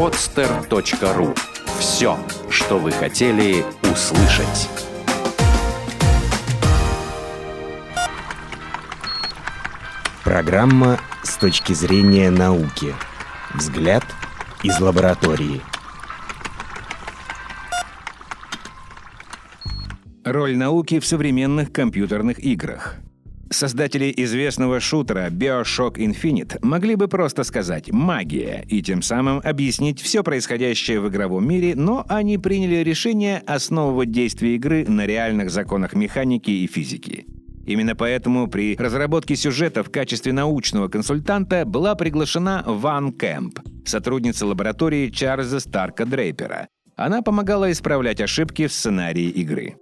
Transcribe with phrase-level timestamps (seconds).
[0.00, 1.36] podster.ru
[1.78, 4.70] Все, что вы хотели услышать.
[10.24, 12.94] Программа с точки зрения науки.
[13.52, 14.02] Взгляд
[14.62, 15.60] из лаборатории.
[20.24, 22.96] Роль науки в современных компьютерных играх.
[23.52, 30.22] Создатели известного шутера Bioshock Infinite могли бы просто сказать «магия» и тем самым объяснить все
[30.22, 36.50] происходящее в игровом мире, но они приняли решение основывать действие игры на реальных законах механики
[36.50, 37.26] и физики.
[37.66, 45.08] Именно поэтому при разработке сюжета в качестве научного консультанта была приглашена Ван Кэмп, сотрудница лаборатории
[45.10, 46.68] Чарльза Старка Дрейпера.
[46.94, 49.74] Она помогала исправлять ошибки в сценарии игры.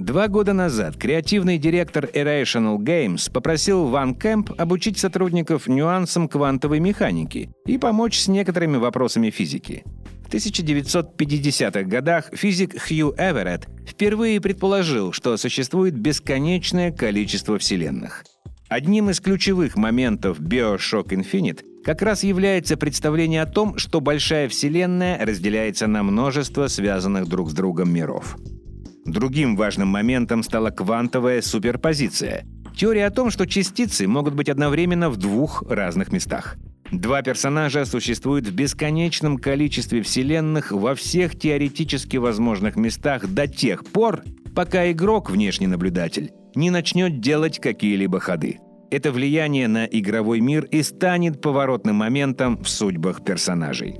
[0.00, 7.50] Два года назад креативный директор Irrational Games попросил Ван Кэмп обучить сотрудников нюансам квантовой механики
[7.66, 9.84] и помочь с некоторыми вопросами физики.
[10.26, 18.24] В 1950-х годах физик Хью Эверетт впервые предположил, что существует бесконечное количество вселенных.
[18.70, 25.22] Одним из ключевых моментов Bioshock Infinite как раз является представление о том, что большая вселенная
[25.22, 28.38] разделяется на множество связанных друг с другом миров.
[29.10, 32.46] Другим важным моментом стала квантовая суперпозиция.
[32.76, 36.56] Теория о том, что частицы могут быть одновременно в двух разных местах.
[36.92, 44.22] Два персонажа существуют в бесконечном количестве вселенных во всех теоретически возможных местах до тех пор,
[44.54, 48.60] пока игрок, внешний наблюдатель, не начнет делать какие-либо ходы.
[48.92, 53.96] Это влияние на игровой мир и станет поворотным моментом в судьбах персонажей.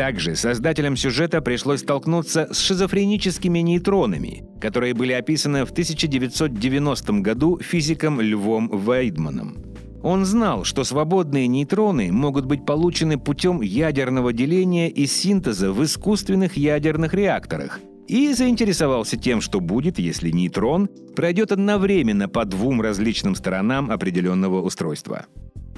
[0.00, 8.18] Также создателям сюжета пришлось столкнуться с шизофреническими нейтронами, которые были описаны в 1990 году физиком
[8.18, 9.58] Львом Вейдманом.
[10.02, 16.56] Он знал, что свободные нейтроны могут быть получены путем ядерного деления и синтеза в искусственных
[16.56, 17.78] ядерных реакторах,
[18.08, 25.26] и заинтересовался тем, что будет, если нейтрон пройдет одновременно по двум различным сторонам определенного устройства.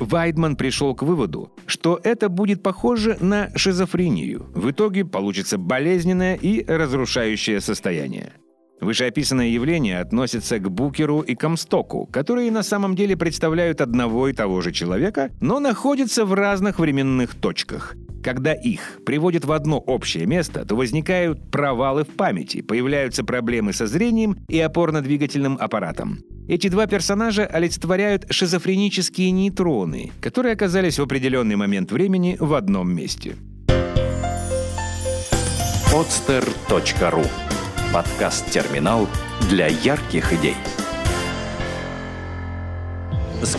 [0.04, 4.46] Вайдман пришел к выводу, что это будет похоже на шизофрению.
[4.54, 8.32] В итоге получится болезненное и разрушающее состояние.
[8.80, 14.60] Вышеописанное явление относится к Букеру и Комстоку, которые на самом деле представляют одного и того
[14.60, 17.94] же человека, но находятся в разных временных точках.
[18.22, 23.86] Когда их приводят в одно общее место, то возникают провалы в памяти, появляются проблемы со
[23.86, 26.20] зрением и опорно-двигательным аппаратом.
[26.48, 33.36] Эти два персонажа олицетворяют шизофренические нейтроны, которые оказались в определенный момент времени в одном месте.
[35.92, 37.26] podster.ru
[37.92, 39.08] Подкаст-терминал
[39.50, 40.56] для ярких идей.